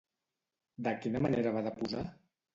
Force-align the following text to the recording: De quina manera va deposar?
De 0.87 0.93
quina 1.03 1.23
manera 1.27 1.53
va 1.59 1.65
deposar? 1.69 2.05